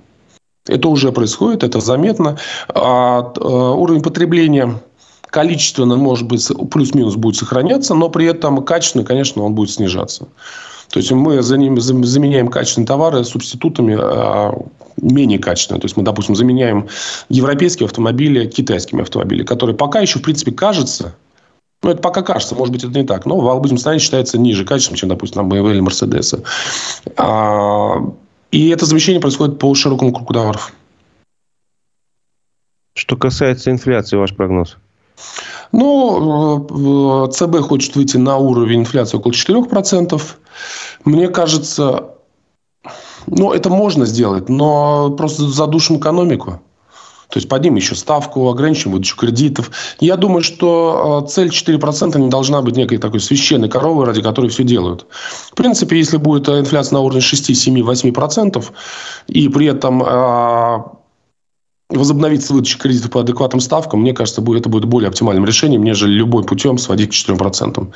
[0.68, 2.38] Это уже происходит, это заметно.
[2.70, 4.80] А, э, уровень потребления
[5.32, 10.28] количественно, может быть, плюс-минус будет сохраняться, но при этом качественно, конечно, он будет снижаться.
[10.90, 14.54] То есть мы за ними заменяем качественные товары субститутами а,
[15.02, 15.80] менее качественные.
[15.80, 16.90] То есть мы, допустим, заменяем
[17.30, 21.16] европейские автомобили китайскими автомобилями, которые пока еще, в принципе, кажется,
[21.82, 24.66] ну, это пока кажется, может быть, это не так, но в обычном состоянии считается ниже
[24.66, 26.44] качеством, чем, допустим, там BMW или Mercedes.
[27.16, 27.96] А,
[28.52, 30.74] и это замещение происходит по широкому кругу товаров.
[32.94, 34.78] Что касается инфляции, ваш прогноз?
[35.72, 40.22] Ну, э, ЦБ хочет выйти на уровень инфляции около 4%.
[41.06, 42.16] Мне кажется,
[43.28, 46.62] ну, это можно сделать, но просто задушим экономику.
[47.30, 49.72] То есть поднимем еще ставку, ограничим выдачу кредитов.
[50.02, 54.50] Я думаю, что э, цель 4% не должна быть некой такой священной коровой, ради которой
[54.50, 55.06] все делают.
[55.52, 58.66] В принципе, если будет инфляция на уровне 6, 7, 8%,
[59.28, 60.04] и при этом
[61.92, 66.12] э, возобновиться выдача кредитов по адекватным ставкам, мне кажется, это будет более оптимальным решением, нежели
[66.12, 67.88] любой путем сводить к 4%.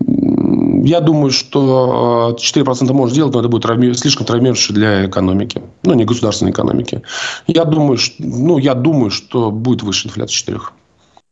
[0.00, 5.62] Я думаю, что 4% можно сделать, но это будет слишком травмирующе для экономики.
[5.82, 7.02] Ну, не государственной экономики.
[7.46, 10.58] Я думаю, что, ну, я думаю, что будет выше инфляция 4.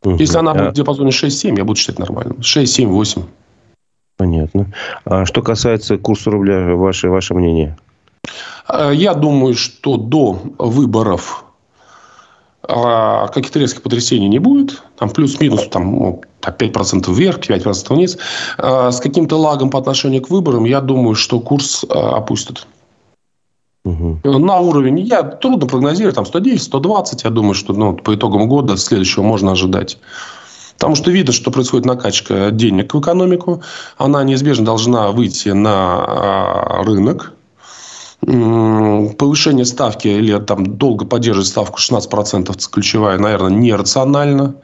[0.04, 0.16] Угу.
[0.16, 2.42] Если она будет в диапазоне 6-7, я буду считать нормальным.
[2.42, 3.22] 6, 7, 8.
[4.16, 4.72] Понятно.
[5.04, 7.76] А что касается курса рубля, ваше, ваше мнение?
[8.68, 11.44] Э, я думаю, что до выборов
[12.68, 14.82] а каких-то резких потрясений не будет.
[14.96, 18.18] Там плюс-минус там, ну, 5% вверх, 5% вниз.
[18.58, 22.66] А с каким-то лагом по отношению к выборам, я думаю, что курс а, опустит.
[23.84, 24.20] Угу.
[24.38, 28.76] На уровень, я трудно прогнозировать, там 110, 120, я думаю, что ну, по итогам года
[28.76, 29.98] следующего можно ожидать.
[30.74, 33.62] Потому что видно, что происходит накачка денег в экономику.
[33.98, 37.32] Она неизбежно должна выйти на рынок
[38.24, 44.54] повышение ставки или там долго поддерживать ставку 16% ключевая, наверное, нерационально.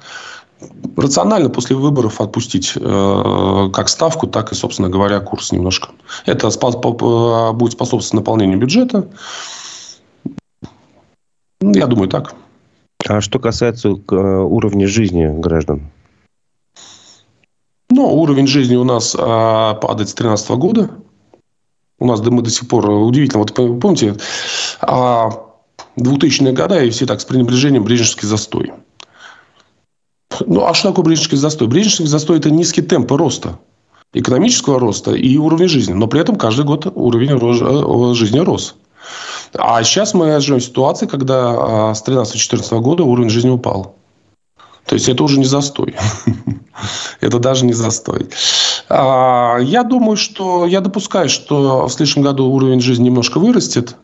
[0.96, 5.90] Рационально после выборов отпустить э, как ставку, так и, собственно говоря, курс немножко.
[6.26, 6.50] Это
[7.52, 9.08] будет способствовать наполнению бюджета.
[11.60, 12.34] Я думаю, так.
[13.06, 15.90] А что касается э, уровня жизни граждан?
[17.90, 20.90] Ну, уровень жизни у нас э, падает с 2013 года.
[21.98, 23.40] У нас мы до сих пор удивительно.
[23.40, 24.16] Вот помните,
[24.80, 25.30] 2000-е а,
[25.96, 28.72] годы и все так с пренебрежением Брежневский застой.
[30.46, 31.68] Ну, а что такое Брежневский застой?
[31.68, 33.58] Брежневский застой– это низкий темп роста
[34.12, 35.92] экономического роста и уровня жизни.
[35.92, 38.76] Но при этом каждый год уровень э, жизни рос.
[39.54, 43.96] А сейчас мы живем в ситуации, когда а, с 2013-2014 года уровень жизни упал.
[44.84, 45.94] То есть это уже не застой.
[47.20, 48.28] это даже не застой.
[48.88, 53.96] А, я думаю, что я допускаю, что в следующем году уровень жизни немножко вырастет.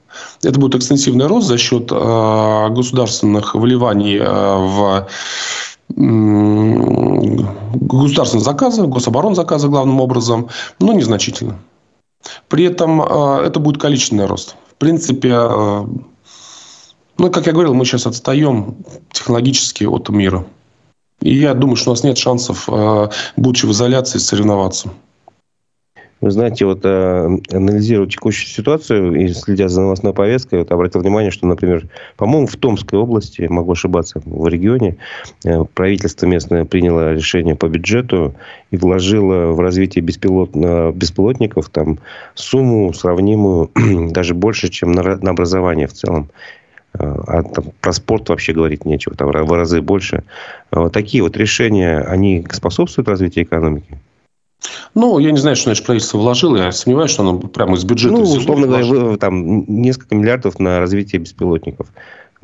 [0.42, 5.08] Это будет экстенсивный рост за счет а, государственных вливаний а, в
[7.76, 10.48] государственные заказы, гособоронзаказы главным образом,
[10.80, 11.58] но незначительно.
[12.48, 14.56] При этом это будет количественный рост.
[14.72, 18.76] В принципе, ну, как я говорил, мы сейчас отстаем
[19.12, 20.46] технологически от мира.
[21.24, 24.90] И я думаю, что у нас нет шансов, э, будучи в изоляции, соревноваться.
[26.20, 31.30] Вы знаете, вот э, анализируя текущую ситуацию и следя за новостной повесткой, вот, обратил внимание,
[31.30, 34.98] что, например, по-моему, в Томской области, могу ошибаться, в регионе,
[35.44, 38.34] э, правительство местное приняло решение по бюджету
[38.70, 42.00] и вложило в развитие беспилот, беспилотников там,
[42.34, 43.70] сумму сравнимую
[44.10, 46.28] даже больше, чем на, на образование в целом.
[46.96, 50.22] А там, про спорт вообще говорить нечего, там в разы больше.
[50.70, 53.98] А вот такие вот решения, они способствуют развитию экономики?
[54.94, 56.56] Ну, я не знаю, что значит правительство вложило.
[56.56, 58.14] Я сомневаюсь, что оно прямо из бюджета...
[58.14, 61.88] Ну, условно говоря, там несколько миллиардов на развитие беспилотников.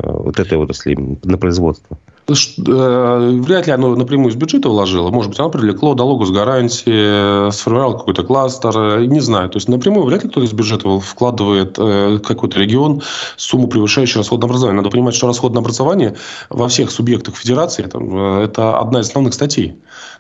[0.03, 1.99] Э, вот этой отрасли на производство.
[2.29, 5.11] Э, вряд ли оно напрямую из бюджета вложило.
[5.11, 9.01] Может быть, оно привлекло налогу с гарантии, сформировало какой-то кластер.
[9.01, 9.49] Не знаю.
[9.51, 13.03] То есть, напрямую вряд ли кто-то из бюджета вкладывает э, какой-то регион
[13.37, 14.81] сумму, превышающую расход на образование.
[14.81, 16.17] Надо понимать, что расход на образование
[16.49, 19.75] во всех субъектах федерации там, это одна из основных статей.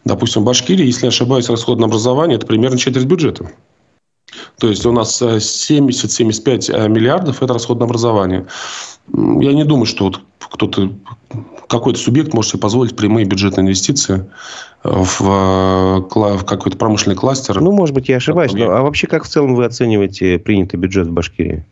[0.05, 3.51] Допустим, в Башкирии, если я ошибаюсь, расход на образование это примерно четверть бюджета.
[4.61, 8.47] То есть у нас 70-75 миллиардов– это расход на образование.
[9.13, 10.93] Я не думаю, что вот кто-то,
[11.67, 14.31] какой-то субъект может себе позволить прямые бюджетные инвестиции
[14.85, 17.61] в, в какой-то промышленный кластер.
[17.63, 18.53] Ну, может быть, я ошибаюсь.
[18.53, 21.65] Но, а вообще, как в целом вы оцениваете принятый бюджет в Башкирии?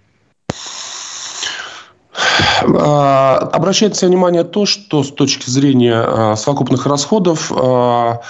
[2.62, 8.20] А, обращается внимание то, что с точки зрения совокупных расходов а,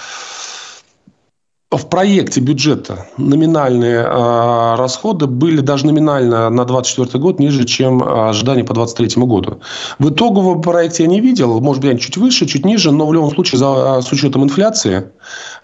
[1.71, 8.63] в проекте бюджета номинальные э, расходы были даже номинально на 2024 год ниже, чем ожидания
[8.63, 9.59] по 2023 году.
[9.99, 13.13] В итоговом проекте я не видел, может быть, они чуть выше, чуть ниже, но в
[13.13, 15.11] любом случае за, с учетом инфляции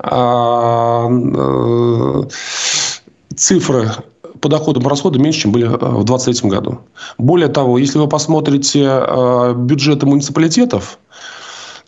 [0.04, 2.24] э, э,
[3.36, 3.92] цифры
[4.42, 6.82] по доходам и расходам меньше, чем были в 2023 году.
[7.18, 9.02] Более того, если вы посмотрите
[9.56, 11.00] бюджеты муниципалитетов,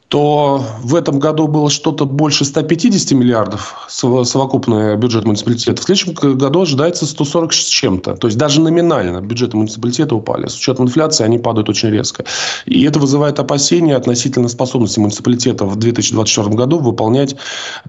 [0.07, 5.81] то в этом году было что-то больше 150 миллиардов совокупный бюджет муниципалитета.
[5.81, 8.15] В следующем году ожидается 140 с чем-то.
[8.15, 10.47] То есть даже номинально бюджеты муниципалитета упали.
[10.47, 12.23] С учетом инфляции они падают очень резко.
[12.65, 17.35] И это вызывает опасения относительно способности муниципалитета в 2024 году выполнять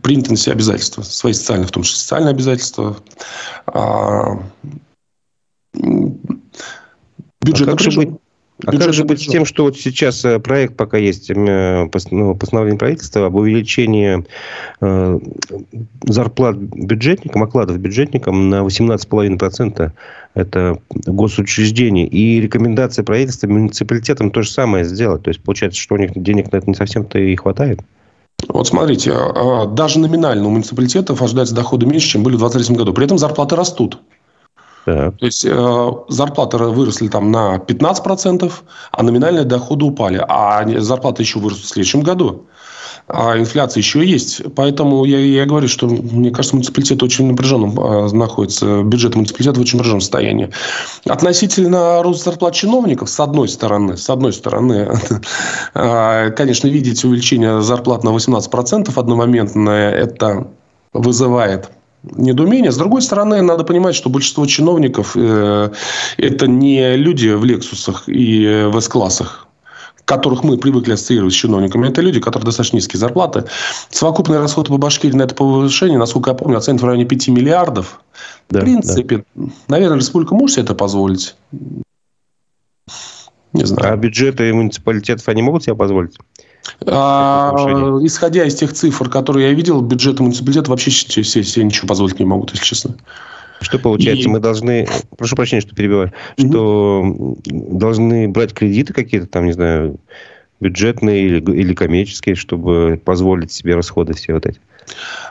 [0.03, 1.03] принятые на себя обязательства.
[1.03, 2.97] Свои социальные, в том числе социальные обязательства.
[3.67, 4.41] А,
[7.43, 8.11] бюджет а как же быть
[8.67, 11.35] а как же быть с тем, что вот сейчас э, проект пока есть, э,
[12.11, 14.25] ну, постановление правительства об увеличении
[14.81, 15.21] э,
[16.05, 19.93] зарплат бюджетникам, окладов бюджетникам на 18,5%?
[20.35, 22.07] Это госучреждение.
[22.07, 25.23] И рекомендация правительства муниципалитетам то же самое сделать.
[25.23, 27.81] То есть, получается, что у них денег на это не совсем-то и хватает?
[28.49, 32.93] Вот смотрите, а, даже номинально у муниципалитетов ожидается доходы меньше, чем были в 2023 году.
[32.93, 33.99] При этом зарплаты растут.
[34.95, 38.53] То есть э, зарплаты выросли там на 15%,
[38.93, 40.25] а номинальные доходы упали.
[40.29, 42.47] А зарплаты еще вырастут в следующем году.
[43.09, 44.43] А инфляция еще есть.
[44.55, 48.83] Поэтому я, я говорю, что, мне кажется, муниципалитет очень напряженном э, находится.
[48.83, 50.51] Бюджет муниципалитета в очень напряженном состоянии.
[51.07, 54.91] Относительно роста зарплат чиновников, с одной стороны, с одной стороны,
[55.75, 60.49] э, конечно, видеть увеличение зарплат на 18% одномоментное, это
[60.93, 61.71] вызывает
[62.03, 62.73] недоумение.
[62.73, 65.71] С другой стороны, надо понимать, что большинство чиновников э,
[66.17, 69.49] это не люди в Лексусах и в С-классах
[70.09, 73.45] которых мы привыкли ассоциировать с чиновниками, это люди, которые достаточно низкие зарплаты.
[73.91, 78.01] Совокупные расходы по Башкирии на это повышение, насколько я помню, оценят в районе 5 миллиардов.
[78.49, 79.51] Да, в принципе, да.
[79.69, 81.37] наверное, республика может себе это позволить.
[83.53, 83.93] Не знаю.
[83.93, 86.17] А бюджеты муниципалитетов они могут себе позволить?
[86.87, 87.53] А,
[88.03, 92.53] исходя из тех цифр, которые я видел, бюджеты муниципалитета вообще все ничего позволить не могут,
[92.53, 92.95] если честно.
[93.61, 94.31] Что получается, и...
[94.31, 99.99] мы должны, прошу прощения, что перебиваю, mm что должны брать кредиты какие-то там, не знаю,
[100.61, 104.61] бюджетные или, или коммерческие, чтобы позволить себе расходы все вот эти?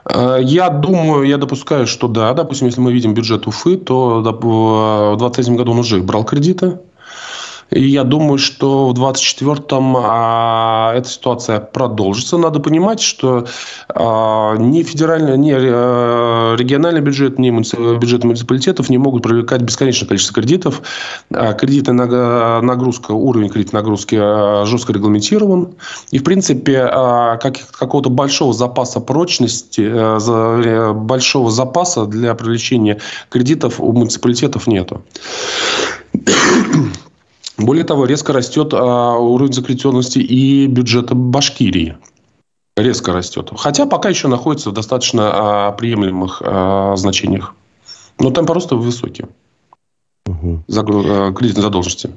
[0.05, 2.33] А, я думаю, я допускаю, что да.
[2.33, 6.79] Допустим, если мы видим бюджет Уфы, то в 2023 году он уже брал кредиты.
[7.69, 12.37] И я думаю, что в 2024-м а, эта ситуация продолжится.
[12.37, 13.45] Надо понимать, что
[13.89, 17.75] а, ни федеральный, ни а, региональный бюджет, ни муници...
[17.97, 20.81] бюджет муниципалитетов не могут привлекать бесконечное количество кредитов.
[21.33, 25.75] А, кредитная нагрузка, уровень кредитной нагрузки а, жестко регламентирован.
[26.11, 32.99] И, в принципе, а, как, какого-то большого запаса прочности, а, за, большого запаса для привлечения
[33.29, 35.01] кредитов у муниципалитетов нету.
[37.57, 41.97] Более того, резко растет а, уровень закредитованности и бюджета Башкирии.
[42.75, 43.51] Резко растет.
[43.57, 45.31] Хотя пока еще находится в достаточно
[45.67, 47.55] а, приемлемых а, значениях.
[48.19, 49.29] Но темпы роста высокие.
[50.27, 50.63] Угу.
[50.67, 51.35] Загруз...
[51.35, 52.11] Кредитной задолженности.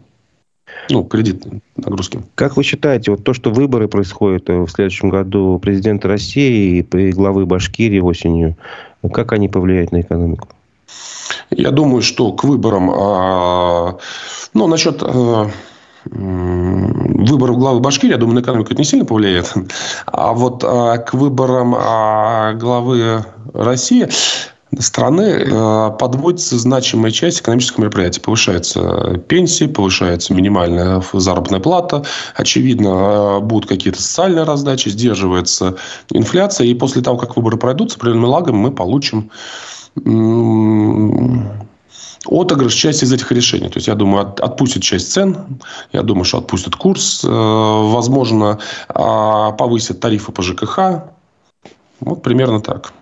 [0.91, 2.23] Ну, кредитные нагрузки.
[2.35, 7.47] Как вы считаете, вот то, что выборы происходят в следующем году президента России и главы
[7.47, 8.57] Башкирии осенью,
[9.13, 10.49] как они повлияют на экономику?
[11.51, 12.91] Я думаю, что к выборам...
[12.93, 13.99] А,
[14.55, 15.47] ну, насчет э,
[16.05, 19.53] выборов главы Башкирии, я думаю, на экономику это не сильно повлияет.
[20.07, 24.09] А вот а, к выборам а, главы России
[24.79, 25.47] страны
[25.99, 28.21] подводится значимая часть экономических мероприятий.
[28.21, 32.05] Повышается пенсии, повышается минимальная заработная плата.
[32.37, 35.75] Очевидно, будут какие-то социальные раздачи, сдерживается
[36.13, 36.69] инфляция.
[36.69, 39.33] И после того, как выборы пройдут, с определенным лагом мы получим
[42.27, 43.69] отыгрыш части из этих решений.
[43.69, 45.37] То есть, я думаю, от, отпустят часть цен,
[45.93, 50.79] я думаю, что отпустят курс, э, возможно, э, повысят тарифы по ЖКХ.
[52.01, 52.93] Вот примерно так.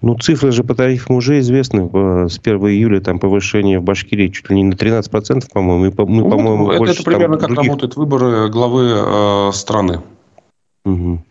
[0.00, 1.88] Ну, цифры же по тарифам уже известны.
[2.28, 5.92] С 1 июля там повышение в Башкирии чуть ли не на 13%, по-моему.
[5.96, 7.68] Мы, мы, ну, по-моему, это, больше, это примерно как других...
[7.68, 10.00] работают выборы главы э, страны.
[10.84, 11.22] Угу.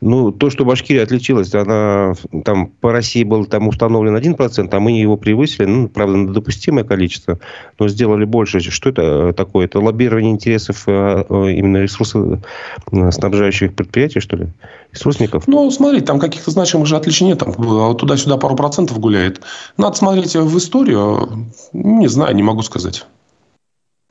[0.00, 4.92] Ну, то, что Башкирия отличилась, она там по России был там установлен 1%, а мы
[4.92, 7.38] его превысили, ну, правда, на допустимое количество,
[7.78, 8.60] но сделали больше.
[8.60, 9.66] Что это э, такое?
[9.66, 14.46] Это лоббирование интересов э, э, именно ресурсоснабжающих предприятий, что ли?
[14.92, 15.46] Ресурсников?
[15.46, 17.38] Ну, смотрите, там каких-то значимых же отличий нет.
[17.38, 17.52] Там
[17.96, 19.42] туда-сюда пару процентов гуляет.
[19.76, 21.48] Надо смотреть в историю.
[21.74, 23.04] Не знаю, не могу сказать.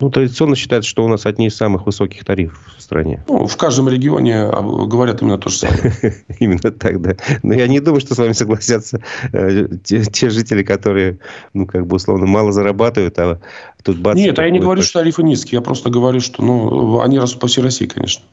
[0.02, 3.22] Ну, традиционно считается, что у нас одни из самых высоких тарифов в стране.
[3.28, 5.94] Ну, в каждом регионе а, говорят именно то же самое.
[6.40, 7.18] Именно так, да.
[7.44, 9.02] Но я не думаю, что с вами согласятся
[9.34, 11.20] э, те жители, которые,
[11.54, 13.40] ну, как бы, условно, мало зарабатывают, а
[13.84, 14.16] тут бац...
[14.16, 15.58] Нет, а я не говорю, что тарифы низкие.
[15.58, 18.24] Я просто говорю, что, ну, они растут по всей России, конечно.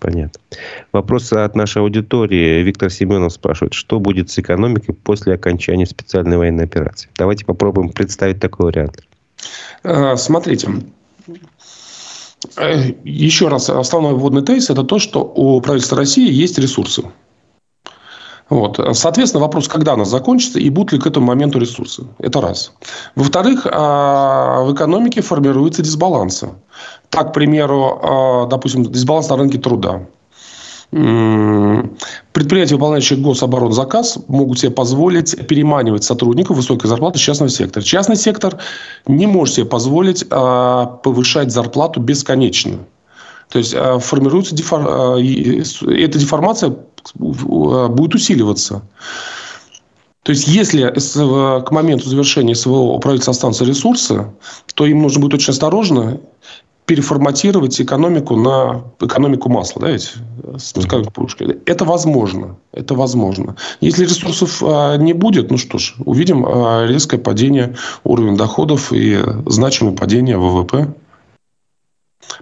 [0.00, 0.40] Понятно.
[0.92, 2.62] Вопрос от нашей аудитории.
[2.62, 7.10] Виктор Семенов спрашивает, что будет с экономикой после окончания специальной военной операции?
[7.16, 9.02] Давайте попробуем представить такой вариант.
[9.82, 10.68] Э, смотрите,
[13.04, 17.04] еще раз, основной вводный тезис– это то, что у правительства России есть ресурсы.
[18.50, 18.78] Вот.
[18.92, 22.04] Соответственно, вопрос, когда она закончится и будут ли к этому моменту ресурсы.
[22.18, 22.72] Это раз.
[23.14, 26.50] Во-вторых, а, в экономике формируются дисбалансы.
[27.08, 30.06] Так, к примеру, а, допустим, дисбаланс на рынке труда.
[30.92, 37.82] Предприятия, выполняющие гособоронзаказ, могут себе позволить переманивать сотрудников высокой зарплаты в частный сектор.
[37.82, 38.58] Частный сектор
[39.06, 42.80] не может себе позволить а, повышать зарплату бесконечно.
[43.48, 44.82] То есть а, формируется дефор...
[44.86, 46.76] А, эта деформация
[47.14, 48.82] будет усиливаться.
[50.24, 50.92] То есть, если
[51.62, 54.26] к моменту завершения СВО у правительства останутся ресурсы,
[54.74, 56.20] то им нужно будет очень осторожно
[56.92, 60.12] переформатировать экономику на экономику масла, да, ведь?
[61.64, 62.56] Это возможно.
[62.72, 63.56] Это возможно.
[63.80, 69.18] Если ресурсов а, не будет, ну что ж, увидим а, резкое падение уровня доходов и
[69.46, 70.92] значимое падение ВВП.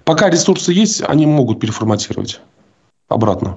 [0.02, 2.40] Пока ресурсы есть, они могут переформатировать
[3.08, 3.56] обратно.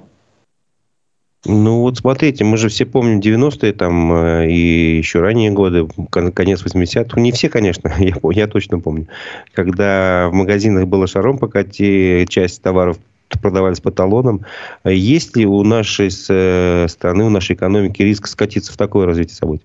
[1.46, 6.64] Ну, вот смотрите, мы же все помним 90-е там э, и еще ранние годы, конец
[6.64, 7.20] 80-х.
[7.20, 9.08] Не все, конечно, я, я точно помню.
[9.52, 12.96] Когда в магазинах было шаром покати, часть товаров
[13.42, 14.42] продавались по талонам.
[14.84, 19.64] Есть ли у нашей э, страны, у нашей экономики риск скатиться в такое развитие событий?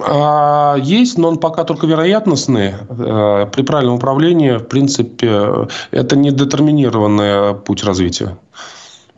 [0.00, 2.74] А, есть, но он пока только вероятностный.
[2.88, 8.38] Э, при правильном управлении, в принципе, это не детерминированный путь развития.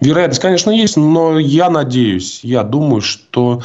[0.00, 3.62] Вероятность, конечно, есть, но я надеюсь, я думаю, что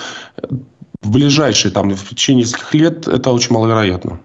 [1.01, 4.19] в ближайшие, там, в течение нескольких лет это очень маловероятно.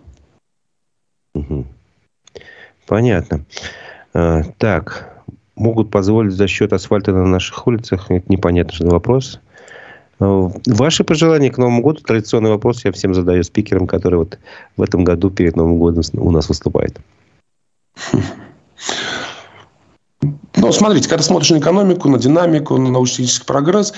[2.87, 3.45] Понятно.
[4.13, 5.23] А, так,
[5.57, 8.11] могут позволить за счет асфальта на наших улицах?
[8.11, 9.41] Это непонятный вопрос.
[10.21, 12.01] А, ваши пожелания к Новому году?
[12.03, 14.39] Традиционный вопрос я всем задаю спикерам, которые вот
[14.77, 16.99] в этом году перед Новым годом у нас выступают.
[20.65, 23.93] Но смотрите, когда смотришь на экономику, на динамику, на научно-технический прогресс,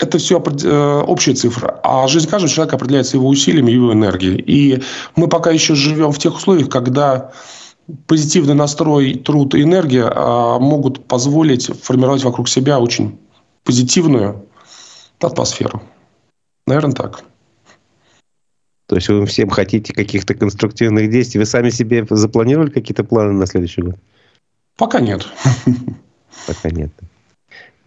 [0.00, 1.80] это все э, общая цифра.
[1.82, 4.38] А жизнь каждого человека определяется его усилиями, его энергией.
[4.46, 4.82] И
[5.16, 7.32] мы пока еще живем в тех условиях, когда
[8.06, 13.18] позитивный настрой, труд и энергия а, могут позволить формировать вокруг себя очень
[13.64, 14.46] позитивную
[15.20, 15.82] атмосферу.
[16.66, 17.24] Наверное, так.
[18.86, 21.38] То есть вы всем хотите каких-то конструктивных действий.
[21.38, 23.96] Вы сами себе запланировали какие-то планы на следующий год?
[24.76, 25.26] Пока нет.
[26.46, 26.90] Пока нет.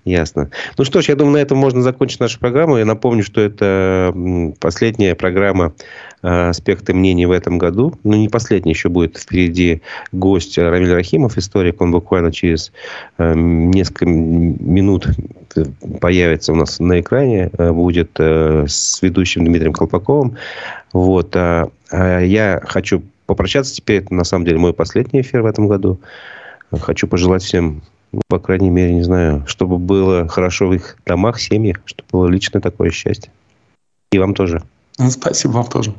[0.06, 0.50] Ясно.
[0.78, 2.78] Ну что ж, я думаю, на этом можно закончить нашу программу.
[2.78, 4.14] Я напомню, что это
[4.60, 5.74] последняя программа
[6.22, 7.94] э, «Аспекты мнений» в этом году.
[8.04, 9.82] Ну, не последняя, еще будет впереди
[10.12, 11.80] гость Рамиль Рахимов, историк.
[11.80, 12.74] Он буквально через
[13.18, 15.08] э, несколько минут
[16.02, 17.50] появится у нас на экране.
[17.58, 20.36] Э, будет с ведущим Дмитрием Колпаковым.
[20.92, 21.34] Вот.
[21.38, 24.02] А, а я хочу попрощаться теперь.
[24.02, 25.98] Это, на самом деле, мой последний эфир в этом году.
[26.82, 27.84] Хочу пожелать всем,
[28.14, 32.28] ну, по крайней мере, не знаю, чтобы было хорошо в их домах, семьях, чтобы было
[32.28, 33.32] личное такое счастье.
[34.12, 34.62] И вам тоже.
[35.00, 35.94] Ну, спасибо вам тоже.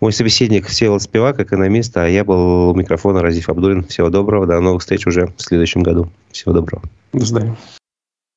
[0.00, 3.84] Мой собеседник Всеволод Спивак, экономист, а я был у микрофона Разиф Абдулин.
[3.84, 6.10] Всего доброго, до новых встреч уже в следующем году.
[6.32, 6.82] Всего доброго.
[7.12, 7.56] До свидания.